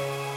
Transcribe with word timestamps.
Bye. 0.00 0.29